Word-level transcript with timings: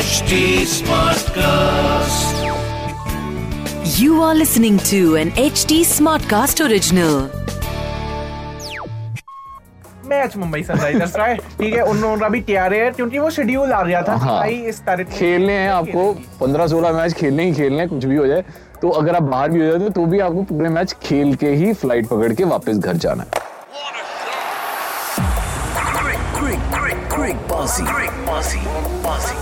HD 0.00 0.66
Smartcast. 0.66 2.38
You 3.98 4.22
are 4.22 4.34
listening 4.34 4.78
to 4.90 5.16
an 5.16 5.30
HD 5.32 5.80
Smartcast 5.86 6.64
original. 6.66 7.28
Match 10.06 10.36
Mumbai 10.36 10.62
Sunrisers 10.62 11.14
का 11.16 11.24
है 11.24 11.36
ठीक 11.58 11.74
है 11.74 11.82
उन्होंने 11.86 12.24
अभी 12.26 12.40
तैयार 12.42 12.74
है 12.74 12.90
क्योंकि 12.92 13.18
वो 13.18 13.30
शेड्यूल 13.30 13.72
आ 13.72 13.82
गया 13.82 14.02
था 14.02 14.14
हाँ। 14.16 14.38
भाई 14.38 14.54
इस 14.68 14.80
तारीख 14.86 15.06
को 15.06 15.16
खेलने 15.16 15.52
हैं 15.52 15.68
आपको 15.70 16.12
पंद्रह 16.40 16.66
सोलह 16.66 16.92
मैच 16.92 17.12
खेलने 17.14 17.44
ही 17.44 17.54
खेलने 17.54 17.78
हैं 17.78 17.88
कुछ 17.88 18.04
भी 18.04 18.16
हो 18.16 18.26
जाए 18.26 18.44
तो 18.82 18.88
अगर 19.00 19.16
आप 19.16 19.22
बाहर 19.24 19.50
भी 19.50 19.60
हो 19.60 19.66
जाते 19.66 19.84
हो 19.84 19.90
तो 19.90 20.06
भी 20.06 20.18
आपको 20.20 20.42
पूरे 20.50 20.68
मैच 20.68 20.96
खेल 21.02 21.34
के 21.34 21.54
ही 21.54 21.72
फ़्लाइट 21.74 22.08
पकड़ 22.08 22.32
के 22.32 22.44
वापस 22.46 22.78
घर 22.78 22.96
जाना 22.96 23.22
है 23.22 23.49
quick, 27.30 27.48
bossy, 27.48 27.84
quick, 27.84 28.10
bossy, 28.26 28.58
bossy. 29.02 29.36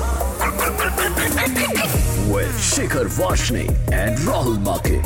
With 2.32 2.54
Shikhar 2.70 3.06
Vashne 3.18 3.68
and 3.92 4.18
Rahul 4.18 4.58
Make. 4.66 5.02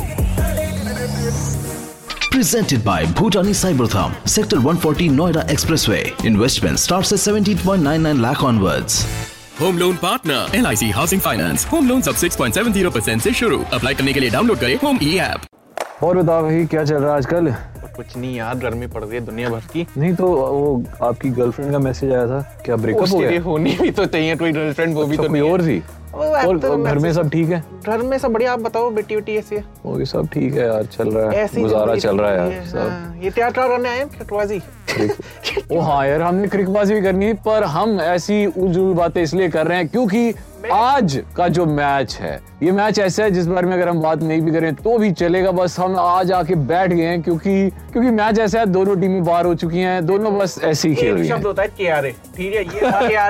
Presented 2.31 2.83
by 2.83 3.05
Bhutani 3.05 3.53
Cybertham, 3.53 4.11
Sector 4.27 4.57
140 4.57 5.09
Noida 5.09 5.47
Expressway. 5.47 6.25
Investment 6.25 6.79
starts 6.79 7.13
at 7.13 7.19
17.99 7.19 8.21
lakh 8.21 8.43
onwards. 8.43 9.05
Home 9.59 9.77
loan 9.77 9.95
partner 10.01 10.55
L 10.57 10.65
I 10.67 10.75
C 10.75 10.89
housing 10.91 11.21
finance 11.21 11.65
home 11.71 11.87
loan 11.87 12.01
सब 12.01 12.15
6.70 12.17 12.91
percent 12.93 13.17
ऐसी 13.17 13.33
शुरू 13.39 13.59
apply 13.73 13.93
करने 13.95 14.13
के 14.13 14.19
लिए 14.19 14.29
download 14.29 14.59
करें 14.59 14.75
home 14.83 14.99
ई 15.03 15.17
app 15.25 16.03
और 16.03 16.17
बताओ 16.17 16.43
भाई 16.43 16.65
क्या 16.71 16.83
चल 16.83 16.95
रहा 16.95 17.11
है 17.11 17.17
आजकल 17.17 17.53
कुछ 17.95 18.15
नहीं 18.17 18.35
यार 18.35 18.55
गर्मी 18.57 18.87
पड़ 18.87 19.03
रही 19.03 19.15
है 19.15 19.25
दुनिया 19.25 19.49
भर 19.49 19.59
की। 19.73 19.85
नहीं 19.97 20.13
तो 20.15 20.27
वो 20.27 20.83
आपकी 21.01 21.29
गर्लफ्रेंड 21.29 21.71
का 21.71 21.79
मैसेज 21.79 22.11
आया 22.13 22.27
था 22.27 22.41
क्या 22.65 22.75
ब्रेकअप 22.75 23.09
हो 23.11 23.17
गया? 23.19 23.41
होनी 23.41 23.77
भी 23.81 23.91
तो 23.91 24.05
चाहिए 24.05 24.35
कोई 24.35 24.51
गर्लफ्रेंड 24.51 24.95
वो 24.95 25.05
भी 25.05 25.15
अच्छा, 25.17 25.27
तो 25.27 25.33
नहीं 25.33 25.51
और 25.51 25.61
थी 25.61 25.81
और 26.13 26.57
तो 26.59 26.75
घर 26.77 26.97
में 26.99 27.11
सब 27.13 27.29
ठीक 27.29 27.49
है? 27.49 27.63
घर 27.87 28.01
में 28.01 28.17
सब 28.17 28.31
बढ़िया 28.31 28.53
आप 28.53 28.59
बताओ 28.59 28.89
बेटी 28.91 29.15
बेटी 29.15 29.35
ऐसी 29.37 29.55
है? 29.55 29.63
वो 29.85 29.95
भी 29.95 30.05
सब 30.05 30.27
ठीक 30.33 30.53
है 30.53 30.65
यार 30.67 30.85
चल 30.85 31.09
रहा 31.09 31.31
है। 31.31 31.47
गुजारा 31.55 31.95
चल 31.95 32.17
रहा 32.17 32.31
है 32.31 32.53
यार 32.53 32.65
सब। 32.65 32.77
हाँ, 32.77 33.17
ये 33.23 33.29
क्या 33.29 33.49
क्या 33.49 33.67
करने 33.67 33.89
आए 33.89 33.97
हैं 33.97 34.09
खटवाजी 34.09 34.61
ओ 35.71 35.79
हाँ 35.79 36.05
यार 36.07 36.21
हमने 36.21 36.47
क्रिकबाजी 36.47 36.93
भी 36.93 37.01
करनी 37.01 37.25
है 37.25 37.33
पर 37.45 37.63
हम 37.63 37.99
ऐसी 38.01 38.45
उलझुल 38.45 38.93
बातें 38.93 39.21
इसलिए 39.23 39.49
कर 39.49 39.67
रहे 39.67 39.77
हैं 39.77 39.87
क्योंकि 39.87 40.33
आज 40.71 41.21
का 41.35 41.47
जो 41.47 41.65
मैच 41.65 42.15
है 42.15 42.39
ये 42.63 42.71
मैच 42.71 42.99
ऐसा 42.99 43.23
है 43.23 43.31
जिस 43.31 43.47
बारे 43.47 43.67
में 43.67 43.73
अगर 43.73 43.89
हम 43.89 44.01
बात 44.01 44.23
नहीं 44.23 44.41
भी 44.41 44.51
करें 44.51 44.73
तो 44.75 44.97
भी 44.97 45.11
चलेगा। 45.11 45.51
बस 45.51 45.79
हम 45.79 45.95
आज 45.99 46.31
आके 46.31 46.55
बैठ 46.55 46.93
गए 46.93 47.03
हैं 47.03 47.21
क्योंकि 47.21 47.69
क्योंकि 47.91 48.09
मैच 48.11 48.39
ऐसा 48.39 48.59
है 48.59 48.65
दोनों 48.65 48.95
टीमें 49.01 49.23
बाहर 49.23 49.45
हो 49.45 49.53
चुकी 49.55 49.79
हैं 49.79 50.05
दोनों 50.05 50.37
बस 50.37 50.59
ऐसे 50.63 50.89
ही 50.89 50.95
खेल 50.95 51.15
रही 51.15 51.27
शब्द 51.29 51.45
होता 51.45 51.61
है 51.61 51.67
ठीक 51.67 51.87
है 51.87 52.63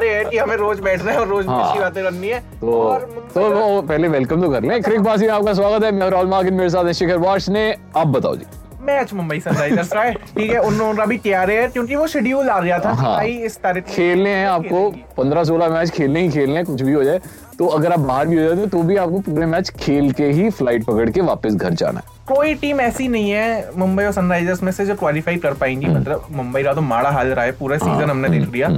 ये 0.02 0.16
है 0.16 0.24
कि 0.26 0.38
हमें 0.38 0.56
रोज 0.58 0.80
बैठना 0.80 1.12
है 1.12 1.20
और 1.20 1.28
रोज 1.28 1.48
हाँ। 1.48 1.78
बातें 1.80 2.04
करनी 2.04 2.28
है। 2.28 2.40
तो 2.62 2.82
और 2.82 3.00
तो 3.34 3.50
वो 3.50 3.82
पहले 3.82 4.08
वेलकम 4.08 4.42
तो 4.42 4.50
कर 4.50 4.64
लें। 4.64 4.82
क्रिकबाजी 4.82 5.26
में 5.26 5.34
आपका 5.34 5.54
स्वागत 5.54 5.84
है। 5.84 5.92
मैं 5.92 6.10
राहुल 6.10 6.52
मेरे 6.52 6.70
साथ 6.70 6.86
है 6.86 6.94
शिखर 6.94 7.18
वाश 7.20 7.50
ने। 7.50 7.72
आप 7.98 8.08
बताओ 8.08 8.36
जी। 8.36 8.46
मैच 8.84 9.14
मुंबई 9.14 9.40
सनराइजर्स 9.40 9.92
का 9.92 10.02
है। 10.02 10.14
ठीक 10.14 10.52
है 10.52 10.60
उन्होंने 10.62 11.02
अभी 11.04 11.18
तैयार 11.20 11.52
है 11.52 11.68
क्योंकि 11.68 11.96
वो 11.96 12.08
शेड्यूल 12.08 12.50
आ 12.50 12.60
गया 12.60 12.80
था 12.80 12.94
हाँ। 12.94 13.16
भाई 13.16 13.32
इस 13.46 13.58
तारीख 13.64 13.86
खेलने 13.86 14.30
हैं 14.30 14.48
आपको 14.48 14.90
पंद्रह 15.18 15.44
सोलह 15.44 15.70
मैच 15.70 15.90
खेलने 15.92 16.22
ही 16.22 16.30
खेलने 16.32 16.56
हैं 16.56 16.66
कुछ 16.66 16.82
भी 16.82 16.94
हो 16.94 17.04
जाए 17.04 17.20
तो 17.60 17.68
अगर 17.68 17.92
आप 17.92 18.00
बाहर 18.00 18.28
भी 18.28 18.38
हो 18.38 18.44
जाते 18.44 18.62
हो 18.62 18.68
तो 18.68 18.82
भी 18.84 18.96
आपको 18.98 19.20
पूरे 19.22 19.46
मैच 19.46 19.70
खेल 19.80 20.12
के 20.12 20.26
ही 20.32 20.50
फ़्लाइट 20.50 20.84
पकड़ 20.86 21.10
के 21.10 21.22
वापस 21.24 21.54
घर 21.54 21.74
जाना 21.74 22.00
है। 22.00 22.12
कोई 22.28 22.54
टीम 22.56 22.82
ऐसी 22.82 23.08
नहीं 23.08 23.32
है 23.32 23.78
मुंबई 23.78 24.04
और 24.04 24.12
सनराइजर्स 24.12 24.64
में 24.64 24.72
से 24.72 24.86
जो 24.86 24.96
क्वालिफाई 24.96 25.38
कर 25.38 25.54
पाएँगी। 25.54 25.86
हम्म। 25.86 26.00
मतलब 26.00 26.28
मुंबई 26.32 26.64
का 26.64 26.74
तो 26.74 26.82
माड़ा 26.82 27.10
हाल 27.10 27.28
रहा 27.28 27.46
है 27.46 27.52
पूरा 27.52 27.78
हाँ, 27.78 27.88
सीज़न 27.88 28.10
हमने 28.10 28.30
देख 28.30 28.52
लिया। 28.54 28.70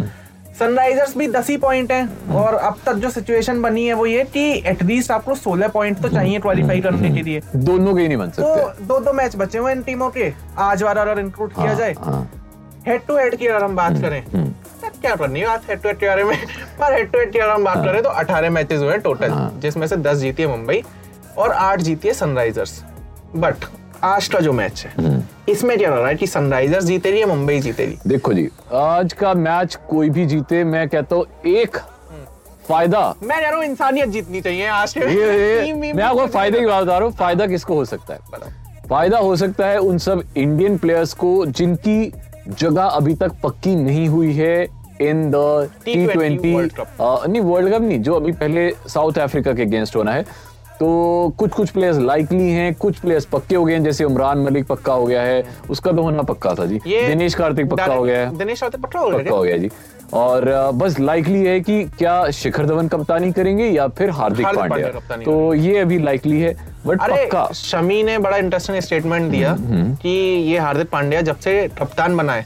सनराइजर्स 0.60 1.16
भी 1.18 1.28
दस 1.28 1.50
ही 1.50 1.56
पॉइंट 1.58 1.92
है 1.92 2.02
हम्म। 2.02 2.36
और 2.38 2.54
अब 2.56 2.78
तक 2.86 2.94
जो 2.96 3.10
सिचुएशन 3.10 3.62
बनी 3.62 3.86
है 3.88 3.94
वो 3.94 4.06
ये 4.06 4.24
कि 4.34 4.44
एटलीस्ट 4.68 5.12
आपको 5.12 5.36
सोलह 5.36 5.68
पॉइंट 5.68 6.02
तो 6.02 6.10
चाहिए 6.10 6.40
क्वालिफाई 6.40 6.82
करने 6.82 7.10
के 7.16 7.22
लिए। 7.24 7.42
दोनों 7.56 7.96
के 7.96 8.02
ही 8.02 8.08
नहीं 8.08 8.18
बन 8.18 8.30
सकते। 8.30 8.64
तो 8.64 8.86
दो 8.86 9.00
दो 9.06 9.14
मैच 9.14 9.36
बचे 9.36 9.58
हुए 9.58 9.72
हैं 9.72 9.78
इन 9.78 9.84
टीमों 9.84 10.10
के। 10.10 10.32
आज 10.58 10.84
वाला 10.84 11.02
अगर 11.02 11.20
इंक्लूड 11.20 11.54
किया 11.54 11.68
हाँ, 11.68 11.76
जाए। 11.76 11.94
हाँ। 12.00 12.30
हेड 12.88 13.06
टू 13.08 13.18
हेड 13.18 13.36
की 13.36 13.48
अगर 13.48 13.64
हम 13.64 13.76
बात 13.76 14.02
करें 14.02 14.22
तो 14.32 14.90
क्या 15.02 15.16
करनी 15.16 15.40
है 15.40 15.48
बात 15.48 15.70
हेड 15.70 15.82
टू 15.82 15.88
हेड 15.90 15.98
के 16.00 16.08
बारे 16.08 16.24
में? 16.24 16.36
पर 16.80 16.94
हेड 16.94 17.12
टू 17.12 17.20
हेड 17.20 17.32
की 17.32 17.40
अगर 17.40 17.52
हम 17.54 17.64
बात 17.66 17.84
करें 17.86 18.02
तो 18.04 18.10
18 18.22 18.50
मैचेस 18.52 18.82
हुए 18.82 18.98
टोटल 19.08 19.34
जिसमें 19.62 19.88
से 19.88 19.98
10 19.98 20.18
जीती 20.18 20.44
है 20.44 20.50
मुंबई 20.50 20.84
और 21.38 21.54
8 21.62 21.82
जीती 21.82 22.08
है 22.08 22.14
सनराइजर्स 22.14 22.82
बट 23.36 23.66
आज 24.04 24.28
का 24.28 24.40
जो 24.40 24.54
मैच 24.54 24.86
है 24.86 25.15
इसमें 25.50 25.78
क्या 25.78 25.90
रहा 25.96 26.08
है 26.08 26.16
कि 26.16 26.28
सनराइजर्स 26.28 26.86
जीते 26.86 27.12
रही 27.12 27.20
है 27.20 27.26
मुंबई 27.26 27.60
जीते 27.60 27.86
रही? 27.86 27.98
देखो 28.08 28.34
जी 28.34 28.50
आज 28.74 29.14
का 29.14 29.34
मैच 29.34 29.76
कोई 29.90 30.10
भी 30.10 30.26
जीते 30.26 30.64
मैं 30.64 30.88
कहता 30.90 31.16
हूँ 31.16 31.26
एक 31.48 31.78
फ़ायदा। 32.68 33.16
मैं 33.24 33.40
कह 33.42 33.50
रहा 33.50 33.56
हूँ 33.56 33.66
इंसानियत 33.66 34.10
जीतनी 34.10 34.42
चाहिए 34.42 34.68
आज। 34.68 34.94
के 34.94 35.00
ये, 35.00 35.68
ये 35.68 35.74
मैं 35.94 36.04
आपको 36.04 36.26
फ़ायदे 36.28 36.60
की 36.60 36.66
बात 36.66 36.84
बता 36.84 36.98
रहा 36.98 37.08
हूँ 37.08 37.16
फ़ायदा 37.16 37.48
किसको 37.48 37.76
हो 37.76 37.86
सकता 37.86 38.14
है? 38.14 38.20
फ़ायदा 38.90 39.18
हो 39.18 39.36
सकता 39.36 39.68
है 39.68 39.78
उन 39.80 39.98
सब 39.98 40.24
इंडियन 40.38 40.78
प्लेयर्स 40.78 41.14
को 41.14 41.46
जिनकी 41.46 42.12
जगह 42.50 42.84
अभी 42.84 43.14
तक 43.14 43.32
पक्की 43.44 43.76
नहीं 43.76 44.08
हुई 44.08 44.34
है 44.34 44.64
इन 45.02 45.30
द 45.32 45.70
टी 45.86 46.06
ट्वेंटी 46.08 46.56
नहीं 46.56 47.42
वर्ल्ड 47.42 47.74
कप 47.74 47.82
नहीं 47.82 48.00
जो 48.00 48.16
अभी 48.16 48.32
पहले 48.32 48.70
साउथ 48.88 49.18
अफ्रीका 49.20 49.54
के 49.54 49.62
अगेंस्ट 49.62 49.96
होना 49.96 50.12
है। 50.12 50.26
तो 50.80 50.88
कुछ 51.38 51.52
कुछ 51.52 51.70
प्लेयर्स 51.70 51.98
लाइकली 51.98 52.50
हैं 52.52 52.74
कुछ 52.76 52.98
प्लेयर्स 53.00 53.26
पक्के 53.26 53.56
हो 53.56 53.64
गए 53.66 53.74
हैं 53.74 53.84
जैसे 53.84 54.04
उमरान 54.04 54.38
मलिक 54.38 54.66
पक्का 54.68 54.94
हो 54.94 55.06
गया 55.06 55.22
है 55.22 55.44
उसका 55.70 55.92
तो 55.92 56.02
होना 56.02 56.22
पक्का 56.22 56.54
था 56.56 56.66
जी। 56.66 56.80
दिनेश 56.88 57.36
कार्तिक 57.36 57.70
पक्का 57.70 57.86
हो 57.86 58.04
गया 58.04 58.20
है। 58.20 58.38
दिनेश 58.38 58.62
कार्तिक 58.62 58.82
पक्का 58.82 59.00
हो 59.00 59.10
गया 59.10 59.18
पक्का 59.20 59.36
हो 59.36 59.44
गया 59.44 59.58
जी। 59.58 59.70
और 60.14 60.46
बस 60.76 61.00
लाइकली 61.00 61.42
है 61.44 61.60
कि 61.60 61.84
क्या 62.00 62.30
शिखर 62.32 62.66
धवन 62.66 62.88
कप्तानी 62.88 63.32
करेंगे 63.32 63.68
या 63.68 63.88
फिर 63.88 64.10
हार्दिक 64.10 64.46
पांड्या? 64.48 64.90
तो 65.18 65.54
ये 65.54 65.78
अभी 65.80 66.00
लाइकली 66.00 66.40
है 66.42 66.54
बट 66.86 67.00
पक्का। 67.02 67.48
शमी 67.56 68.02
ने 68.04 68.18
बड़ा 68.18 68.38
इंटरेस्टिंग 68.38 68.80
स्टेटमेंट 68.82 69.32
दिया 69.32 69.52
हम्म, 69.52 69.94
कि 69.96 70.10
ये 70.52 70.58
हार्दिक 70.58 70.90
पांड्या 70.90 71.22
जब 71.22 71.40
से 71.40 71.68
कप्तान 71.80 72.18
बना 72.18 72.34
है 72.34 72.46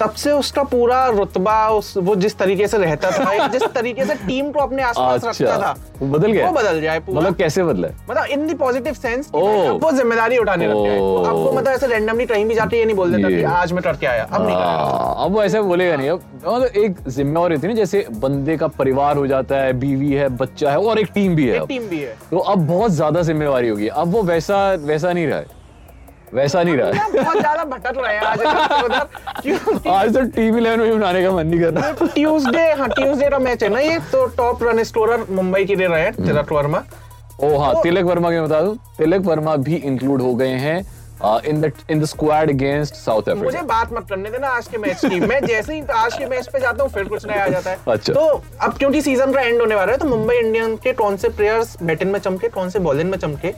तब 0.00 0.12
से 0.12 0.32
उसका 0.32 0.62
पूरा 0.64 1.06
रुतबा 1.08 1.56
उस 1.70 1.96
वो 1.98 2.14
जिस 2.16 2.36
तरीके 2.38 2.66
से 2.68 2.78
रहता 2.78 3.10
था 3.10 3.46
जिस 3.48 3.62
तरीके 3.74 4.04
से 4.04 4.14
टीम 4.16 4.50
को 4.52 4.60
अपने 4.60 4.82
आसपास 4.82 5.24
रखता 5.24 5.58
था 5.58 5.74
वो 6.00 6.06
बदल 6.08 6.32
गया? 6.32 6.46
वो 6.46 6.52
बदल 6.52 6.80
जाए 6.80 7.00
पूरा। 7.00 7.20
मतलब 7.20 7.36
कैसे 7.36 7.64
बदला? 7.64 7.88
मतलब 8.10 8.24
इन 8.26 8.46
दी 8.46 8.54
पॉजिटिव 8.54 8.94
सेंस। 8.94 9.28
अब 9.28 9.80
वो 9.82 9.90
ज़िम्मेदारी 9.92 10.38
उठाने 10.38 10.66
लग 10.66 10.82
गया 10.82 10.92
है। 10.92 10.98
अब 10.98 11.34
वो 11.34 11.52
मतलब 11.52 11.68
ऐसे 11.68 11.86
रैंडमली 11.86 12.26
कहीं 12.26 12.44
भी 12.46 12.54
जाके 12.54 12.78
ये 12.78 12.84
नहीं 12.84 12.96
बोल 12.96 13.14
देता 13.14 13.28
कि 13.28 13.42
आज 13.54 13.72
मैं 13.72 13.82
करके 13.82 14.06
आया 14.06 14.24
अब 14.24 14.46
नहीं। 14.46 14.56
हाँ, 14.56 15.24
अब 15.24 15.32
वो 15.32 15.42
ऐसे 15.42 15.62
बोलेगा 15.62 15.96
नहीं। 15.96 16.10
अब 16.10 16.22
मतलब 16.46 16.76
एक 16.76 17.08
जिम्मेवारी 17.08 17.54
होती 17.54 17.66
है 17.66 17.72
ना 17.72 17.78
जैसे 17.78 18.06
बंदे 18.18 18.56
का 18.56 18.68
परिवार 18.78 19.16
हो 19.16 19.26
जाता 19.26 19.56
है 19.56 19.72
बीवी 19.80 20.12
है 20.12 20.28
बच्चा 20.36 20.70
है 20.70 20.78
और 20.78 20.98
एक 20.98 21.10
टीम 21.14 21.34
भी 21.36 21.48
है 21.48 21.66
टीम 21.66 21.88
भी 21.88 21.98
है। 21.98 22.16
तो 22.30 22.38
अब 22.38 22.66
बहुत 22.68 22.90
ज़्यादा 22.92 23.22
जिम्मेवारी 23.22 23.68
होगी। 23.68 23.88
अब 23.88 24.12
वो 24.12 24.22
वैसा 24.24 24.70
वैसा 24.74 25.12
नहीं 25.12 25.26
रहा 25.26 25.38
है। 25.38 25.62
वैसा 26.34 26.62
नहीं 26.62 26.76
रहा। 26.76 26.90
है 26.92 27.10
बहुत 27.12 27.38
ज़्यादा 27.38 27.64
भटक 27.66 27.98
रहे 27.98 28.14
हैं 28.14 28.22
आज 28.22 28.40
आज 29.88 30.14
तो 30.14 30.22
टीम 30.30 30.58
इलेवन 30.58 30.80
में 30.80 30.98
बनाने 30.98 31.22
का 31.22 31.30
मन 31.32 31.46
नहीं 31.46 31.60
कर 31.60 31.72
रहा। 31.72 32.06
ट्यूसडे 32.14 32.64
हाँ 32.72 32.88
ट्यूसडे 32.90 33.28
का 33.30 33.38
मैच 33.38 33.62
है 33.62 33.68
ना 33.68 33.80
ये 33.80 33.98
तो 34.12 34.24
टॉप 34.36 34.62
रन 34.62 34.82
स्कोरर 34.84 35.26
मुंबई 35.30 35.64
के 35.64 35.74
लिए 35.74 35.86
रहे 35.88 36.02
हैं 36.02 36.12
तिलक 36.16 36.52
वर्मा। 36.52 36.82
ओ 37.42 37.56
हाँ 37.58 37.74
तिलक 37.82 38.04
वर्मा 38.04 38.30
के 38.30 38.40
बता 38.40 38.60
दूँ 38.62 38.76
तिलक 38.98 39.26
वर्मा 39.26 39.56
भी 39.68 39.76
इंक्लूड 39.76 40.22
हो 40.22 40.34
गए 40.34 40.56
हैं 40.66 40.78
in 41.46 41.60
the 41.60 41.70
in 41.90 42.00
the 42.00 42.04
squad 42.04 42.50
against 42.50 42.94
South 42.94 43.22
Africa 43.22 43.44
मुझे 43.44 43.62
बात 43.66 43.92
मत 43.92 44.06
करने 44.08 44.30
देना 44.30 44.48
आज 44.48 44.66
के 44.68 44.78
मैच 44.78 45.00
की। 45.04 45.20
मैं 45.20 45.40
जैसे 45.46 45.74
ही 45.74 45.80
आज 45.96 46.14
के 46.14 46.26
मैच 46.26 46.48
पे 46.52 46.60
जाता 46.60 46.82
हूँ 46.82 46.90
फिर 46.92 47.04
कुछ 47.08 47.26
नया 47.26 47.44
आ 47.44 47.48
जाता 47.48 47.70
है। 47.70 47.78
अच्छा। 47.88 48.12
तो 48.12 48.42
अब 48.62 48.76
क्योंकि 48.78 49.02
सीज़न 49.02 49.32
का 49.32 49.40
एंड 49.40 49.60
होने 49.60 49.74
वाला 49.74 49.92
है 49.92 49.98
तो 49.98 50.08
मुंबई 50.08 50.34
इंडियन 50.36 50.76
के 50.84 50.92
कौन 50.94 51.16
से 51.16 51.28
प्लेयर्स 51.30 51.76
बैटिंग 51.82 52.12
में 52.12 52.18
चमके 52.18 52.48
कौन 52.48 52.70
से 52.70 52.78
बॉलिंग 52.88 53.10
में 53.10 53.18
चमके 53.18 53.52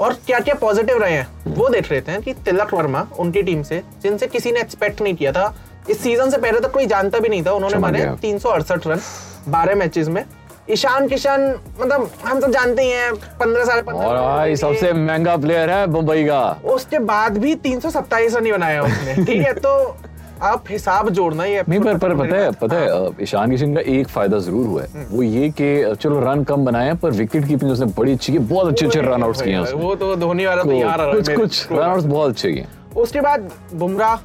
और 0.00 0.12
क्या 0.26 0.38
क्या 0.40 0.54
पॉजिटिव 0.54 1.02
रहे 1.02 1.12
हैं? 1.12 1.26
वो 1.46 1.68
देख 1.68 1.90
लेते 1.92 2.12
हैं 2.12 2.22
कि 2.22 2.32
तिलक 2.34 2.74
वर्मा 2.74 3.06
उनकी 3.18 3.42
टीम 3.42 3.62
से 3.62 3.82
जिनसे 4.02 4.26
किसी 4.26 4.52
ने 4.52 4.60
एक्सपेक्ट 4.60 5.00
नहीं 5.02 5.14
किया 5.14 5.32
था। 5.32 5.54
इस 5.90 6.02
सीज़न 6.02 6.30
से 6.30 6.38
पहले 6.38 6.60
तक 6.60 6.72
कोई 6.72 6.86
जानता 6.86 7.18
भी 7.18 7.28
नहीं 7.28 7.44
था। 7.46 7.52
उन्होंने 7.52 7.78
मारे 7.78 8.06
तीन 8.22 8.38
सौ 8.38 8.48
अड़सठ 8.48 8.86
रन 8.86 9.00
बारह 9.48 9.74
मैचेस 9.74 10.08
में। 10.08 10.24
ईशान 10.70 11.06
किशन 11.08 11.54
मतलब 11.80 12.10
हम 12.24 12.40
सब 12.40 12.50
जानते 12.50 12.82
ही 12.82 12.90
हैं 12.90 13.12
पंद्रह 13.14 13.64
साल 13.64 13.78
और 13.80 14.16
भाई 14.16 14.56
सबसे 14.56 14.92
महँगा 14.92 15.36
प्लेयर 15.36 15.70
है 15.70 15.86
मुंबई 15.90 16.24
का। 16.24 16.40
उसके 16.64 16.98
बाद 17.10 17.38
भी 17.38 17.54
तीन 17.54 17.80
सौ 17.80 17.90
सत्ताईस 17.90 18.34
रन 18.36 18.46
ही 18.46 18.52
बनाया 18.52 18.82
उसने। 18.82 19.14
ठीक 19.26 19.46
है 19.46 19.52
तो 19.52 19.96
आप 20.42 20.64
हिसाब 20.70 21.08
जोड़ना 21.10 21.44
ही 21.44 21.56
नहीं 21.58 21.80
पर 21.80 21.98
पर 21.98 22.14
पता 22.16 22.36
है 22.36 22.50
पता 22.52 22.76
है 22.76 23.10
ईशान 23.22 23.50
किशन 23.50 23.74
का 23.74 23.80
एक 23.80 24.08
फ़ायदा 24.08 24.38
ज़रूर 24.38 24.66
हुआ 24.66 24.82
है। 24.82 25.06
वो 25.10 25.22
ये 25.22 25.48
कि 25.60 25.94
चलो 25.94 26.20
रन 26.20 26.44
कम 26.44 26.64
बनाए 26.64 26.94
पर 26.94 27.10
विकेट 27.12 27.46
कीपिंग 27.48 27.70
उसने 27.72 27.86
बड़ी 27.98 28.12
अच्छी 28.12 28.32
की 28.32 28.38
बहुत 28.38 28.72
अच्छे 28.72 28.86
अच्छे 28.86 29.00
रन 29.02 29.22
आउट्स 29.22 29.42
किए 29.42 29.54
हैं 29.54 29.72
वो 29.74 29.94
तो 29.96 30.14
धोनी 30.16 30.46
वाला 30.46 30.62
तो 30.62 30.72
यार 30.72 31.04
कुछ 31.12 31.30
कुछ 31.30 31.72
रन 31.72 31.78
आउट्स 31.80 32.04
बहुत 32.06 32.30
अच्छे 32.30 32.52
किए। 32.52 32.66
उसके 32.96 33.20
बाद 33.20 33.50
बुमराह। 33.74 34.16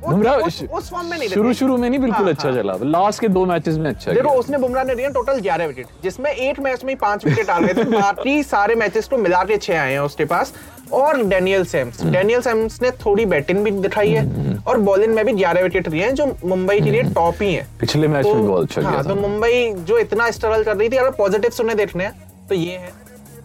बुमराह 0.00 0.48
शुरू 0.48 1.52
शुरू 1.52 1.76
में 1.76 1.88
नहीं 1.88 2.00
बिल्कुल 2.00 2.24
हाँ, 2.24 2.32
अच्छा 2.32 2.48
हाँ। 2.48 2.56
चला। 2.56 2.74
लास्ट 2.82 3.20
के 3.20 3.28
दो 3.28 3.44
मैचेस 3.46 3.76
में 3.76 3.88
अच्छा 3.90 4.12
देखो 4.12 4.30
उसने 4.30 4.58
बुमराह 4.58 4.84
ने 4.84 4.94
दिए 4.94 5.08
टोटल 5.10 5.40
11 5.40 5.66
विकेट 5.66 5.86
जिसमें 6.02 6.30
एट 6.30 6.60
मैच 6.60 6.84
में 6.84 6.92
ही 6.92 6.96
पाँच 6.96 7.24
विकेट 7.24 7.50
आ 7.50 7.58
गए 7.60 7.74
थे। 7.74 7.84
बाकी 7.90 8.42
सारे 8.42 8.74
मैचेस 8.74 9.08
को 9.08 9.16
मिला 9.16 9.42
के 9.44 9.56
छह 9.56 9.80
आए 9.80 9.92
हैं 9.92 10.00
उसके 10.00 10.24
पास। 10.24 10.52
और 10.92 11.22
डेनियल 11.22 11.64
सैम्स 11.64 12.00
हम्म। 12.00 12.12
डेनियल 12.12 12.40
सैम्स 12.40 12.80
ने 12.82 12.90
थोड़ी 13.04 13.24
बैटिंग 13.26 13.58
भी 13.64 13.70
दिखाई 13.70 14.10
है। 14.10 14.56
और 14.66 14.78
बॉलिंग 14.80 15.14
में 15.14 15.24
भी 15.26 15.32
11 15.32 15.62
विकेट 15.62 15.88
दिए 15.88 16.02
हैं 16.04 16.14
जो 16.14 16.26
मुंबई 16.44 16.80
के 16.80 16.90
लिए 16.90 17.02
टॉप 17.14 17.42
ही 17.42 17.52
है। 17.54 17.66
पिछले 17.80 18.08
मैच 18.08 18.26
में 18.26 18.46
बहुत 18.46 18.64
अच्छा 18.68 18.88
हाँ, 18.88 19.02
तो 19.04 19.14
मुंबई 19.14 19.72
जो 19.78 19.98
इतना 19.98 20.30
स्ट्रगल 20.30 20.64
कर 20.64 20.76
रही 20.76 20.88
थी 20.88 20.96
अगर 20.96 21.10
पॉजिटिव्स 21.18 21.60
उन्हें 21.60 21.76
देखने 21.78 22.04
हैं 22.04 22.46
तो 22.48 22.54
ये 22.54 22.72
है। 22.72 22.92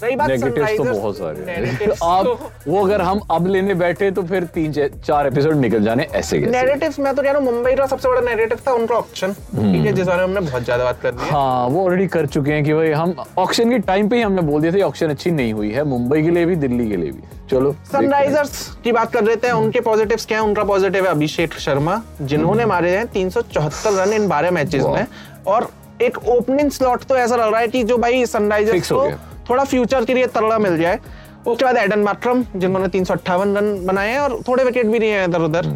रही 0.01 0.16
बात 0.16 0.30
नेगेटिव्स 0.30 0.78
तो 0.78 0.84
बहुत 0.84 1.18
सारे 1.18 1.44
हैं। 1.48 1.90
आप 2.04 2.25
तो- 2.25 2.38
वो 2.68 2.84
अगर 2.86 3.01
हम 3.01 3.19
अब 3.31 3.48
लेने 3.48 3.74
बैठे 3.74 4.10
तो 4.12 4.24
फिर 4.24 4.44
तीन 4.54 4.72
चार 5.07 5.28
एपिसोड 5.28 5.56
निकल 5.56 5.84
जाने 5.84 6.04
ऐसे 6.13 6.40
कैसे? 6.40 6.51
नेगेटिव्स 6.51 7.00
मैं 7.00 7.13
तो 7.16 7.22
कह 7.22 7.31
रहा 7.31 7.42
हूँ 7.42 7.51
मुंबई 7.51 7.74
का 7.75 7.86
सबसे 7.88 8.10
बड़ा 8.10 8.22
नेगेटिव 8.22 8.60
था 8.68 8.72
उनका 8.74 8.95
ऑप्शन 8.95 9.34
ठीक 9.34 9.86
है 9.86 9.94
जिस 9.94 10.07
बारे 10.07 10.18
में 10.18 10.24
हमने 10.25 10.50
बहुत 10.50 10.63
ज़्यादा 10.63 10.84
बात 10.84 11.00
कर 11.01 11.12
दी 11.12 11.24
है। 11.24 11.31
हाँ 11.31 11.68
वो 11.68 11.84
ऑलरेडी 11.86 12.07
कर 12.07 12.25
चुके 12.28 12.51
हैं 12.51 12.63
कि 12.63 12.74
भाई 12.74 12.92
हम 12.92 13.16
ऑक्शन 13.38 13.69
के 13.69 13.80
टाइम 13.88 14.10
पे 14.10 14.16
ही 14.16 14.22
हमने 14.22 14.42
बोल 14.42 14.62
दिया 14.62 14.74
था 14.74 14.86
ऑक्शन 14.88 15.10
अच्छी 15.10 15.31
नहीं 15.31 15.54
हुई 15.54 15.72
है 15.72 15.84
मुंबई 15.84 16.22
के 16.24 16.30
लिए 16.30 16.46
भी 16.46 16.56
दिल्ली 16.56 16.89
के 16.89 16.98
लिए 16.98 17.12
भी। 17.12 17.22
चलो 17.51 17.75
सनराइजर्स 17.92 18.68
की 18.84 18.92
बात 18.92 19.12
कर 19.13 19.24
रहे 19.24 19.36
थे 19.36 19.51
उनके 19.51 19.80
पॉजिटिव्स 19.81 20.25
क्या 20.25 20.38
है? 20.38 20.44
उनका 20.44 20.63
पॉजिटिव 20.63 21.06
है 21.06 21.12
अभिषेक 21.12 21.54
शर्मा 21.60 22.01
जिन्होंने 22.22 22.66
मारे 22.66 22.96
हैं 22.98 23.06
374 23.13 23.98
रन 24.00 24.13
इन 24.13 24.28
12 24.30 24.51
मैचेस 24.51 24.84
में। 24.86 25.06
और 25.48 25.69
एक 26.01 26.18
ओपनिंग 26.28 26.69
स्लॉट 26.72 27.04
तो 27.04 27.16
ऐसा 27.18 27.36
लग 27.36 27.51
रहा 27.51 27.60
है 27.60 27.68
कि 27.68 27.84
जो 27.84 27.98
भाई 27.98 28.25
सनराइजर्स 28.25 28.92
को। 28.92 29.07
थोड़ा 29.50 29.63
फ्यूचर 29.63 30.06
के 30.06 30.13
लिए 30.13 30.28
तगड़ा 30.30 30.57
मिल 30.60 30.78
जाए। 30.78 31.00
उसके 31.48 31.66
बाद 31.66 31.78
एडन 31.78 32.00
मार्क्रम 32.00 32.44
जिन्होंने 32.56 32.88
तीन 32.88 33.04
सौ 33.04 33.13
अट्ठावन 33.13 33.57
रन 33.57 33.86
बनाए 33.86 34.12
हैं 34.12 34.19
और 34.19 34.40
थोड़े 34.48 34.63
विकेट 34.63 34.86
भी 34.86 35.00
लिए 35.00 35.13
हैं 35.13 35.28
इधर 35.28 35.42
उधर। 35.42 35.75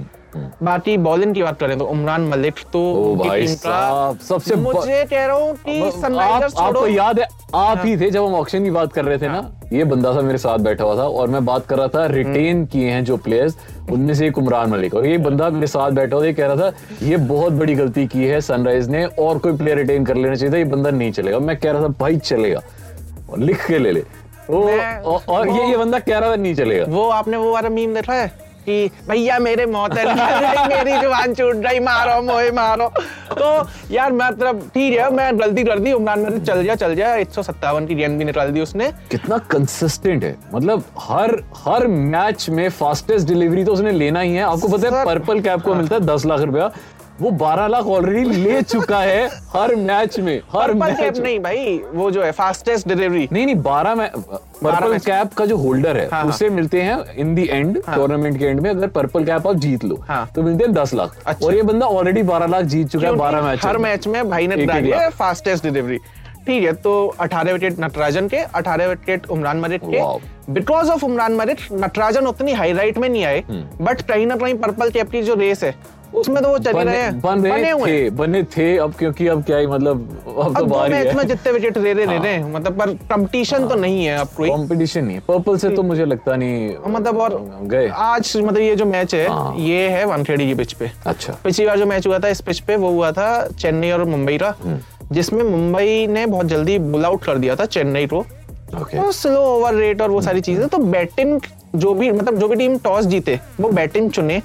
बाकी 0.64 0.98
बॉलिंग 0.98 1.34
की 1.36 1.44
बात 1.44 1.60
करें 1.60 1.78
तो 1.78 1.86
उमरान 1.86 2.22
मलिक 2.30 2.56
तो 2.74 2.80
ओ 2.94 3.16
भाई 3.18 3.48
साहब, 3.48 4.18
सबसे 4.20 4.56
मुझे 4.56 5.04
कह 5.06 5.26
रहा 5.26 5.36
हूँ 5.36 5.54
कि 5.56 5.80
आप, 5.82 5.94
सनराइजर्स 5.94 6.56
आपको 6.56 6.74
छोड़ो। 6.74 6.88
याद 6.88 7.20
है 7.20 7.28
आप 7.56 7.82
ही 7.86 7.96
थे 7.98 8.10
जब 8.12 8.26
हम 8.26 8.36
ऑक्शन 8.36 8.64
की 8.64 8.72
बात 8.72 8.94
कर 8.94 9.06
रहे 9.06 9.18
थे 9.18 9.28
ना? 9.28 9.50
ये 9.74 9.84
बंदा 9.84 10.14
था 10.16 10.22
मेरे 10.22 10.38
साथ 10.38 10.60
बैठा 10.60 10.84
हुआ 10.84 10.96
था 10.98 11.08
और 11.10 11.28
मैं 11.28 11.44
बात 11.46 11.66
कर 11.66 11.78
रहा 11.78 11.88
था 11.88 12.06
रिटेन 12.08 12.66
किए 12.66 12.90
हैं 12.90 13.04
जो 13.06 13.18
प्लेयर्स 13.18 13.58
उनमें 13.92 14.14
से 14.14 14.28
एक 14.28 14.38
उमरान 14.38 14.70
मलिक। 14.70 14.94
और 14.96 15.06
ये 15.06 15.18
बंदा 15.20 15.50
मेरे 15.50 15.68
साथ 15.68 15.92
बैठा 15.92 16.16
हुआ 16.16 16.26
ये 16.26 16.34
कह 16.34 16.48
रहा 16.48 16.70
था 16.70 17.08
ये 17.08 17.18
बहुत 17.18 17.54
बड़ी 17.54 17.76
गलती 17.76 18.06
की 18.08 18.26
है 18.26 18.42
सनराइज 18.42 18.90
ने 18.90 19.06
और 19.06 19.38
कोई 19.38 19.58
प्लेयर 19.58 19.78
रिटेन 19.78 20.06
कर 20.06 20.16
लेना 20.16 20.36
चाहिए 20.36 20.54
था 20.54 20.58
ये 20.58 20.66
बंदा 20.66 20.90
नहीं 20.92 21.12
चलेगा। 21.12 21.40
मैं 21.40 21.58
कह 21.58 21.72
रहा 21.72 21.82
था 21.82 21.88
भाई 22.00 22.18
चलेगा। 22.18 22.62
और 23.30 23.40
लिख 23.40 23.66
के 23.68 23.80
ले 23.80 23.92
ले। 23.92 24.02
तो 24.02 24.64
मैं- 24.68 25.06
और, 25.06 25.22
और 25.30 25.50
ये 25.50 25.68
ये 25.68 25.78
बंदा 25.78 26.00
कह 26.00 26.18
रहा 26.18 26.32
था 26.32 26.36
नहीं 26.36 26.56
चलेगा। 26.56 26.86
वो 26.90 27.10
आपने 27.10 27.38
वो 27.38 27.54
वाला 27.54 27.70
मीम 27.70 27.94
देखा 27.94 28.14
है 28.14 28.28
कि 28.66 28.92
भैया 29.10 29.40
मेरे 29.40 29.66
मौत 29.66 29.98
है 29.98 30.06
मेरी 30.68 31.02
ज़ुबान 31.02 31.34
छूट 31.34 31.56
गई 31.56 31.80
मारो 31.80 32.22
मोए 32.22 32.52
मारो। 32.52 32.88
तो 33.32 33.68
यार 33.92 34.12
मतलब 34.12 34.72
ठीक 34.74 34.94
है 35.00 35.10
मैं 35.12 35.40
गलती 35.40 35.64
कर 35.64 35.80
दी 35.80 35.92
उमरान 35.92 36.20
मलिक 36.20 36.44
चल 36.44 36.64
जा 36.66 36.76
चल 36.76 36.96
जा। 36.96 37.16
एक 37.16 37.30
सौ 37.30 37.44
सत्तावन 37.44 37.86
की 37.86 37.96
गेंद 37.96 38.18
भी 38.20 38.26
निकाल 38.26 38.52
दी 38.52 38.62
उसने। 38.62 38.92
कितना 39.12 39.38
कंसिस्टेंट 39.38 40.24
है। 40.24 40.36
मतलब 40.56 40.84
हर 41.00 41.44
हर 41.58 41.88
मैच 41.88 42.50
में 42.50 42.70
फास्टेस्ट 42.70 43.28
डिलीवरी 43.28 43.64
तो 43.64 43.74
उसने 43.74 43.92
लेना 43.92 44.20
ही 44.20 44.36
है। 44.36 44.44
आपको 44.44 44.68
पता 44.68 45.00
है 45.00 45.06
पर्पल 45.06 45.40
कैप 45.40 45.62
को 45.62 45.76
मिलता 45.76 45.96
है 45.96 46.02
दस 46.02 46.26
लाख 46.26 46.40
रुपया। 46.40 46.72
वो 47.22 47.30
बारह 47.38 47.68
लाख 47.68 47.86
ऑलरेडी 47.88 48.24
ले 48.36 48.62
चुका 48.62 49.00
है 49.00 49.28
हर 49.54 49.76
मैच 49.76 50.20
में 50.20 50.36
हर 50.52 50.68
पर्पल 50.68 50.80
मैच 50.80 50.98
कैप 50.98 51.16
में। 51.16 51.24
नहीं 51.24 51.40
भाई 51.40 51.78
वो 51.94 52.10
जो 52.12 52.24
है 52.24 52.32
फास्टेस्ट 52.32 52.88
डिलीवरी 52.88 53.28
नहीं 53.32 53.46
नहीं 53.46 53.56
बारह 53.64 53.96
में 53.96 54.10
पर्पल 54.64 54.98
कैप 54.98 55.34
का 55.38 55.46
जो 55.46 55.58
होल्डर 55.58 55.98
है 55.98 56.08
हाँ, 56.10 56.22
हाँ। 56.22 56.30
उसे 56.30 56.50
मिलते 56.50 56.82
हैं 56.82 56.98
इन 57.16 57.34
दी 57.36 57.48
एंड 57.52 57.78
टूर्नामेंट 57.86 58.38
के 58.40 58.46
एंड 58.46 58.60
में 58.60 58.70
अगर 58.70 58.88
पर्पल 58.88 59.26
कैप 59.26 59.48
आप 59.48 59.56
जीत 59.56 59.84
लो 59.86 60.02
हाँ। 60.08 60.26
तो 60.36 60.44
मिलते 60.44 60.64
हैं 60.64 60.74
दस 60.74 60.94
लाख 60.94 61.16
अच्छा। 61.26 61.46
और 61.46 61.56
ये 61.56 61.62
बंदा 61.64 61.86
ऑलरेडी 61.88 62.24
बारह 62.24 62.48
लाख 62.48 62.66
जीत 62.66 62.88
चुका 62.90 63.08
है 63.08 63.16
बारह 63.16 63.42
मैच 63.42 63.66
हर 63.66 63.78
मैच 63.78 64.08
में 64.08 64.30
भाई 64.30 64.48
ने 64.48 64.56
है। 64.66 65.10
फास्टेस्ट 65.10 65.64
डिलीवरी 65.64 66.00
ठीक 66.48 66.64
है 66.64 66.74
तो 66.74 66.94
18 67.22 67.54
विकेट 67.54 67.80
नटराजन 67.80 68.28
के 68.28 68.44
18 68.56 68.88
विकेट 68.88 69.26
उमरान 69.28 69.60
मरिट 69.60 69.82
के। 69.84 70.54
बिकॉज़ 70.54 70.90
ऑफ़ 70.90 71.06
उमरान 71.06 71.34
मरिट 71.34 71.62
नटराजन 71.74 72.28
उतनी 72.28 72.54
हाईलाइट 72.54 72.98
में 72.98 73.08
नहीं 73.10 73.24
आए। 73.26 73.44
बट 73.82 74.02
कहीं 74.02 74.26
ना 74.28 74.36
कहीं 74.36 74.56
पर्पल 74.58 74.90
कैप 74.90 75.12
की 75.12 75.22
जो 75.22 75.36
रेस 75.36 75.64
है 75.64 75.76
उसमें 76.16 76.42
तो 76.44 76.50
वो 76.50 76.58
चले 76.58 76.84
रहे 76.84 76.98
हैं 76.98 77.20
बन 77.22 77.42
रहे 77.42 77.52
बने 77.54 77.72
हुए 77.72 77.92
थे 77.92 78.10
बने 78.10 78.44
थे 78.44 78.78
अब 78.78 78.94
क्योंकि 78.94 79.28
अब 79.28 79.44
क्या 79.44 79.58
ही 79.58 79.68
मतलब 79.68 79.98
अब 80.28 80.54
तो 80.58 80.64
अब 80.64 80.70
बारी 80.70 80.94
मैच 80.94 81.08
है 81.08 81.16
में 81.16 81.28
जितने 81.28 81.52
विकेट 81.52 81.78
दे 81.78 81.94
रहे 81.94 82.06
दे 82.08 82.18
रहे 82.18 82.34
हैं 82.34 82.54
मतलब 82.54 82.80
पर 82.80 82.94
कंपटीशन 83.10 83.60
हाँ। 83.60 83.70
तो 83.70 83.76
नहीं 83.76 84.06
है 84.06 84.18
अब 84.18 84.28
कोई। 84.38 84.50
कंपटीशन 84.50 85.06
नहीं 85.06 85.16
है। 85.16 85.22
पर्पल 85.28 85.58
से 85.58 85.70
तो 85.70 85.84
मुझे 85.84 86.06
लगता 86.06 86.36
नहीं 86.36 86.76
मतलब 86.88 87.18
और 87.18 87.40
गए। 87.64 87.88
आज 87.88 88.34
मतलब 88.38 88.62
ये 88.62 88.76
जो 88.76 88.86
मैच 88.86 89.16
है 89.16 89.28
हाँ। 89.28 89.56
ये 89.58 89.88
है 89.90 90.06
वानखेड़ी 90.06 90.48
की 90.48 90.56
पिच 90.56 90.74
पे। 90.74 90.92
अच्छा। 91.06 91.38
पिछली 91.44 91.66
बार 91.66 91.80
जो 91.80 91.86
मैच 91.86 92.08
हुआ 92.08 92.20
था 92.20 92.28
इस 92.28 92.42
पिच 92.42 92.60
पे 92.60 92.76
वो 92.76 92.90
हुआ 92.90 93.12
था 93.12 93.48
चेन्नई 93.52 93.92
और 93.92 94.04
मुंबई 94.06 94.38
का। 94.38 94.56
हम्म। 94.64 94.80
जिसमें 95.12 95.44
मुंबई 95.44 96.08
ने 96.08 96.26
बहुत 96.26 96.46
जल्दी 96.46 96.78
बुल 96.80 97.06
आउट 97.06 97.24
कर 97.24 97.38
दिया 97.38 97.56
था 97.56 97.66
चेन्नई 97.68 98.08
को। 98.08 98.26
ओके 98.76 98.98
तो 98.98 99.12
स्लो 99.12 99.42
ओवर 99.42 99.74
रेट 99.74 100.02
और 100.02 100.12
वो 100.12 100.22
सारी 100.22 100.42
चीज़ें। 100.42 100.68
तो 100.68 100.78
बैटिंग 100.78 101.40
जो 101.76 101.94
भी 101.94 102.12
मतलब 102.12 102.38
जो 102.40 102.48
भी 102.48 102.56
टीम 102.56 102.78
टॉस 102.78 103.06
जीते 103.06 103.40
वो 103.60 103.70
बैटिंग 103.70 104.10
चुने। 104.12 104.42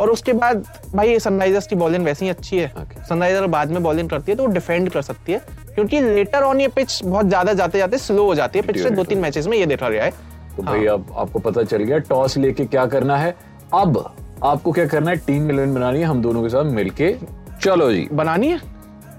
और 0.00 0.10
उसके 0.10 0.32
बाद 0.32 0.64
भाई 0.94 1.18
सनराइजर्स 1.18 1.66
की 1.66 1.76
बॉलिंग 1.76 2.04
वैसे 2.04 2.24
ही 2.24 2.30
अच्छी 2.30 2.58
है। 2.58 2.72
Okay. 2.74 3.02
सनराइजर 3.08 3.46
बाद 3.46 3.70
में 3.70 3.82
बॉलिंग 3.82 4.10
करती 4.10 4.32
है 4.32 4.36
तो 4.36 4.42
वो 4.42 4.52
डिफेंड 4.52 4.90
कर 4.90 5.02
सकती 5.02 5.32
है। 5.32 5.38
क्योंकि 5.74 6.00
लेटर 6.00 6.42
ऑन 6.42 6.60
ये 6.60 6.68
पिच 6.68 7.00
बहुत 7.04 7.26
ज़्यादा 7.26 7.52
जाते 7.52 7.78
जाते 7.78 7.98
स्लो 7.98 8.24
हो 8.24 8.34
जाती 8.34 8.58
है। 8.58 8.66
पिछले 8.66 8.90
दो 8.90 9.04
तीन 9.04 9.18
मैचेस 9.18 9.46
में 9.46 9.56
ये 9.58 9.66
देखा 9.66 9.88
गया 9.88 10.04
है। 10.04 10.10
तो 10.56 10.62
हाँ। 10.62 10.74
भाई 10.74 10.86
अब 10.86 11.14
आपको 11.16 11.38
पता 11.40 11.62
चल 11.64 11.82
गया 11.82 11.98
टॉस 12.10 12.36
लेके 12.36 12.64
क्या 12.66 12.86
करना 12.86 13.16
है। 13.16 13.34
अब 13.74 14.04
आपको 14.44 14.72
क्या 14.72 14.86
करना 14.86 15.10
है? 15.10 15.16
टीम 15.16 15.50
इलेवन 15.50 15.74
बनानी 15.74 15.98
है 15.98 16.04
हम 16.04 16.22
दोनों 16.22 16.42
के 16.42 16.48
साथ 16.48 16.64
मिलके। 16.72 17.14
चलो 17.62 17.90
जी। 17.92 18.08
बनानी 18.12 18.48
है? 18.48 18.60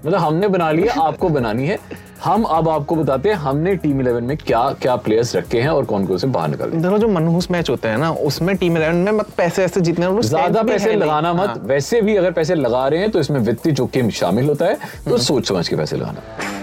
मतलब 0.04 0.18
हमने 0.18 0.48
बना 0.48 0.70
लिया 0.72 0.92
आपको 1.02 1.28
बनानी 1.28 1.66
है। 1.66 1.78
हम 2.24 2.42
अब 2.44 2.68
आपको 2.68 2.94
बताते 2.96 3.28
हैं 3.28 3.36
हमने 3.36 3.74
टीम 3.76 4.00
इलेवन 4.00 4.24
में 4.24 4.36
क्या 4.36 4.62
क्या 4.82 4.94
प्लेयर्स 4.98 5.34
रखे 5.36 5.60
हैं 5.60 5.68
और 5.68 5.84
कौन 5.84 6.06
कौन 6.06 6.18
से 6.18 6.26
बाहर 6.26 6.48
निकल 6.48 6.70
देखो 6.72 6.98
जो 6.98 7.08
मनहूस 7.08 7.50
मैच 7.50 7.70
होते 7.70 7.88
हैं 7.88 7.98
ना 7.98 8.10
उसमें 8.26 8.56
टीम 8.56 8.76
इलेवन 8.76 8.96
में 8.96 9.12
मत 9.12 9.30
पैसे 9.36 9.64
ऐसे 9.64 9.80
जीतने 9.80 10.22
ज़्यादा 10.22 10.62
पैसे 10.62 10.94
लगाना 10.94 11.32
मत। 11.32 11.48
हाँ। 11.48 11.60
वैसे 11.64 12.00
भी 12.02 12.16
अगर 12.16 12.32
पैसे 12.32 12.54
लगा 12.54 12.86
रहे 12.88 13.00
हैं 13.00 13.10
तो 13.10 13.20
इसमें 13.20 13.40
वित्तीय 13.40 13.72
जोखिम 13.72 14.10
शामिल 14.10 14.48
होता 14.48 14.64
है। 14.64 14.74
हम्म। 14.74 15.10
तो 15.10 15.18
सोच 15.18 15.48
समझ 15.48 15.68
के 15.68 15.76
पैसे 15.76 15.96
लगाना। 15.96 16.57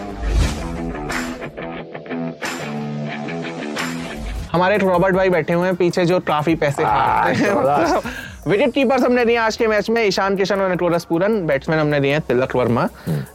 हमारे 4.55 4.77
रॉबर्ट 4.77 5.15
भाई 5.15 5.29
बैठे 5.29 5.53
हुए 5.53 5.67
हैं 5.67 5.75
पीछे 5.75 6.05
जो 6.05 6.19
काफ़ी 6.27 6.53
पैसे 6.55 6.83
हैं। 6.83 7.99
विकेट 8.47 8.73
कीपर्स 8.73 9.03
हमने 9.05 9.23
दिए 9.25 9.35
आज 9.37 9.55
के 9.57 9.67
मैच 9.67 9.89
में 9.89 10.01
ईशान 10.03 10.35
किशन 10.37 10.61
और 10.61 10.69
निकोलस 10.69 11.05
पूरन 11.05 11.35
बैट्समैन 11.47 11.79
हमने 11.79 11.99
दिए 11.99 12.19
तिलक 12.27 12.55
वर्मा 12.55 12.87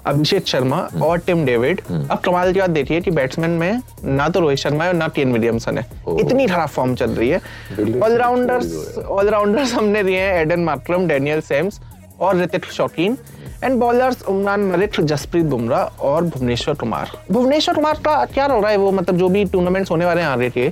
अभिषेक 0.07 0.47
शर्मा 0.49 0.77
और 1.03 1.19
टिम 1.27 1.45
डेविड। 1.47 1.81
अब 1.91 2.19
कमाल 2.25 2.53
की 2.53 2.61
बात 2.61 2.71
देखिए 2.71 3.01
कि 3.01 3.11
बैट्समैन 3.11 3.51
में 3.61 3.81
ना 4.05 4.29
तो 4.29 4.41
रोहित 4.41 4.59
शर्मा 4.59 4.85
है 4.85 4.91
और 4.91 4.97
ना 4.97 5.09
केन 5.09 5.33
विलियमसन 5.33 5.79
है। 5.79 5.85
इतनी 6.21 6.47
खराब 6.47 6.69
फॉर्म 6.69 6.95
चल 6.95 7.11
रही 7.11 7.29
है। 7.29 8.01
ऑलराउंडर्स 8.03 8.99
ऑलराउंडर्स 8.99 9.75
हमने 9.75 10.03
दिए 10.03 10.21
हैं 10.21 10.41
एडन 10.41 10.65
मार्क्रम 10.65 11.07
डेनियल 11.09 11.41
सेम्स 11.51 11.81
और 12.21 12.37
ऋतिक 12.37 12.65
शौकीन 12.73 13.19
एंड 13.65 13.79
बॉलर्स 13.81 14.23
उमरान 14.23 14.61
मलिक 14.63 15.01
जसप्रीत 15.03 15.45
बुमराह 15.47 16.03
और 16.03 16.25
भुवनेश्वर 16.25 16.75
कुमार। 16.75 17.11
भुवनेश्वर 17.33 17.75
कुमार 17.75 17.99
का 18.05 18.25
क्या 18.27 18.45
हो 18.47 18.61
रहा 18.61 18.71
है 18.71 18.77
वो? 18.77 18.91
मतलब 18.93 19.17
जो 19.17 19.29
भी 19.29 19.45
टूर्नामेंट्स 19.47 19.91
होने 19.91 20.05
वाले 20.05 20.21
हैं 20.21 20.29
आगे 20.29 20.49
के 20.51 20.67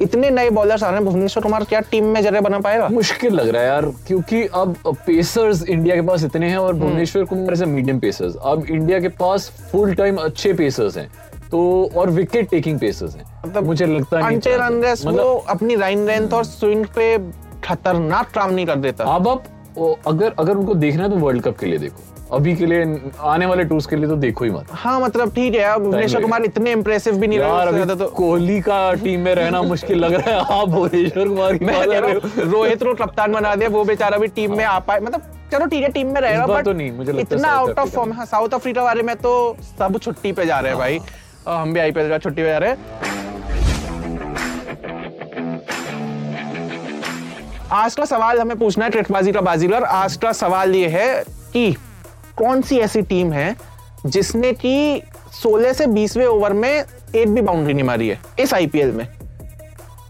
इतने 0.00 0.30
नए 0.30 0.50
बॉलर्स 0.50 0.82
आ 0.82 0.88
रहे 0.88 0.98
हैं 0.98 1.04
भुवनेश्वर 1.06 1.42
कुमार 1.42 1.64
क्या 1.64 1.80
टीम 1.90 2.04
में 2.06 2.20
जगह 2.22 2.40
बना 2.40 2.58
पाएगा? 2.58 2.88
मुश्किल 2.88 3.34
लग 3.34 3.48
रहा 3.48 3.62
है 3.62 3.68
यार 3.68 3.86
क्योंकि 4.06 4.42
अब 4.44 4.76
पेसर्स 5.06 5.62
इंडिया 5.64 5.96
के 5.96 6.02
पास 6.02 6.24
इतने 6.24 6.46
हैं 6.46 6.56
हम्म। 6.56 6.66
और 6.66 6.74
भुवनेश्वर 6.76 7.24
कुमार 7.24 7.52
ऐसे 7.52 7.66
मीडियम 7.66 7.98
पेसर्स 7.98 8.36
अब 8.36 8.66
इंडिया 8.66 9.00
के 9.00 9.08
पास 9.20 9.50
फुल 9.72 9.94
टाइम 9.94 10.16
अच्छे 10.18 10.52
पेसर्स 10.54 10.96
हैं 10.96 11.10
तो 11.50 11.90
और 11.96 12.10
विकेट 12.10 12.50
टेकिंग 12.50 12.78
पेसर्स 12.80 13.16
हैं। 13.16 13.24
मतलब 13.46 13.66
मुझे 13.66 13.86
लगता 13.86 14.26
अंटे 14.26 14.56
रनरेस 14.56 15.06
मतलब 15.06 15.20
वो 15.20 15.34
अपनी 15.48 15.76
लाइन 15.76 16.06
लेंथ 16.06 16.32
और 16.32 16.44
स्विंग 16.44 16.86
पे 16.96 17.16
खतरनाक 17.64 18.30
काम 18.30 18.52
नहीं 18.52 18.66
कर 18.66 18.76
देता। 18.76 19.04
अब 19.04 19.28
आप 19.28 19.44
वो 19.76 19.98
अगर 20.06 20.34
अगर 20.38 20.56
उनको 20.56 20.74
देखना 20.76 21.02
है 21.02 21.10
तो 21.10 21.16
वर्ल्ड 21.16 21.42
कप 21.42 21.58
के 21.58 21.66
लिए 21.66 21.78
देखो। 21.78 22.02
अभी 22.34 22.54
के 22.56 22.66
लिए 22.66 23.12
आने 23.22 23.46
वाले 23.46 23.64
टूर्स 23.64 23.86
के 23.86 23.96
लिए 23.96 24.08
तो 24.08 24.16
देखो 24.16 24.44
ही 24.44 24.50
मत। 24.50 24.66
हाँ 24.72 24.98
मतलब 25.00 25.34
ठीक 25.34 25.54
है 25.54 25.64
अब 25.64 25.82
भुवनेश्वर 25.82 26.22
कुमार 26.22 26.44
इतने 26.44 26.72
इंप्रेसिव 26.72 27.16
भी 27.18 27.26
नहीं 27.26 27.38
रहे 27.38 27.94
तो 27.96 28.06
कोहली 28.16 28.60
का 28.60 28.92
टीम 29.04 29.20
में 29.20 29.34
रहना 29.34 29.62
मुश्किल 29.62 29.98
लग 29.98 30.14
रहा 30.14 30.30
है। 30.30 30.44
आप 30.60 30.68
भुवनेश्वर 30.68 31.28
कुमार 31.28 32.04
हो 32.04 32.08
हूँ, 32.08 32.50
रोहित 32.50 32.82
को 32.82 32.94
कप्तान 32.94 33.32
बना 33.32 33.54
दिया 33.54 33.68
वो 33.70 33.84
बेचारा 33.84 34.18
भी 34.18 34.28
टीम 34.28 34.56
में 34.56 34.64
आ 34.64 34.78
पाए। 34.80 35.00
मतलब 35.00 35.22
चलो 35.52 35.66
ठीक 35.66 35.82
है 35.82 35.88
टीम 35.92 36.06
में 36.14 36.20
रहेगा 36.20 36.46
बट 36.46 36.64
तो 36.64 36.72
नहीं, 36.72 36.92
मुझे 36.92 37.12
इतना 37.20 37.48
आउट 37.48 37.78
ऑफ़ 37.78 37.90
फॉर्म 37.90 38.12
है 38.12 38.26
साउथ 38.26 38.54
अफ्रीका 38.54 38.82
वाले 38.82 39.02
में 39.02 39.14
तो 39.16 39.34
सब 39.62 39.98
छुट्टी 39.98 40.32
पे 40.32 40.46
जा 40.46 40.58
रहे 40.60 40.70
हैं 40.70 40.78
भाई। 40.78 41.00
हम 41.48 41.72
भी 41.72 41.80
आईपीएल 41.80 42.08
का 42.08 42.18
छुट्टी 42.18 42.42
पे 42.42 42.48
जा 42.48 42.58
रहे 42.58 42.70
हैं। 42.70 43.12
आज 47.72 47.94
का 47.94 48.04
सवाल 48.04 48.40
हमें 48.40 48.58
पूछना 48.58 48.84
है 48.84 48.90
ट्रिकबाजी 48.90 49.32
का 49.32 49.40
बाजीगर 49.42 49.84
आज 49.84 50.16
का 50.16 50.32
सवाल 50.34 50.74
ये 50.74 50.88
है 50.88 51.22
कि 51.52 51.74
कौन 52.38 52.62
सी 52.62 52.78
ऐसी 52.78 53.02
टीम 53.02 53.32
है 53.32 53.54
जिसने 54.06 54.52
की 54.52 55.02
16 55.42 55.74
से 55.74 55.86
20वें 55.86 56.26
ओवर 56.26 56.52
में 56.52 56.70
एक 56.70 57.28
भी 57.28 57.40
बाउंड्री 57.40 57.74
नहीं 57.74 57.84
मारी 57.84 58.08
है, 58.08 58.18
इस 58.40 58.54
आईपीएल 58.54 58.92
में? 58.92 59.06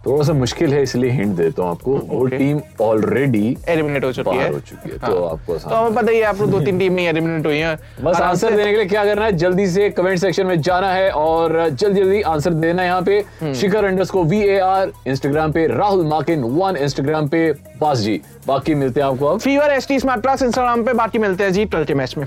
थोड़ा 0.06 0.24
सा 0.24 0.32
मुश्किल 0.32 0.72
है 0.74 0.82
इसलिए 0.82 1.10
हिंट 1.10 1.34
देता 1.36 1.62
हूँ 1.62 1.70
आपको। 1.70 1.92
वो 2.08 2.24
टीम 2.26 2.60
ऑलरेडी 2.82 3.56
एलिमिनेट 3.68 4.04
हो 4.04 4.12
चुकी 4.12 4.36
है। 4.36 4.52
हो 4.52 4.58
चुकी 4.60 4.90
है 4.90 4.96
हाँ। 4.98 5.10
तो 5.10 5.24
आपको 5.24 5.56
तो 5.58 5.74
हमें 5.74 5.94
पता 5.94 6.12
ही 6.12 6.18
है 6.18 6.24
आप 6.24 6.42
दो 6.44 6.60
तीन 6.60 6.78
टीम 6.84 6.98
एलिमिनेट 6.98 7.46
हुई 7.46 7.58
हैं। 7.58 7.76
बस 8.04 8.20
आंसर 8.20 8.56
देने 8.56 8.70
के 8.70 8.76
लिए 8.76 8.86
क्या 8.86 9.04
करना 9.04 9.24
है 9.24 9.32
जल्दी 9.36 9.66
से 9.66 9.88
कमेंट 9.90 10.18
सेक्शन 10.18 10.46
में 10.46 10.60
जाना 10.60 10.92
है 10.92 11.10
और 11.12 11.68
जल्दी 11.68 12.00
जल्दी 12.00 12.20
आंसर 12.32 12.52
देना 12.54 12.82
है 12.82 12.88
यहाँ 12.88 13.02
पे। 13.02 13.18
हम्म। 13.40 13.52
शिखर 13.54 13.84
अंडर्स 13.84 14.10
को 14.10 14.24
वी 14.24 14.40
ए 14.40 14.58
आर 14.58 14.92
इंस्टाग्राम 15.06 15.52
पे 15.52 15.66
राहुल 15.66 16.04
माकिन 16.06 16.42
वन 16.58 16.76
इंस्टाग्राम 16.76 17.28
पे 17.28 17.50
बास 17.80 17.98
जी। 17.98 18.20
बाकी 18.46 18.74
मिलते 18.74 19.00
हैं 19.00 19.06
आपको 19.06 19.26
अब। 19.26 19.40
Fever 19.40 19.72
S 19.72 19.88
T 19.88 19.98
smart 20.00 20.22
class 20.22 20.42
Instagram 20.42 20.84
पे 20.84 20.92
बाकी 20.94 21.18
मिलते 21.18 21.44
हैं 21.44 21.52
जी 21.52 21.66
के 21.74 21.94
मैच 21.94 22.16
में। 22.16 22.26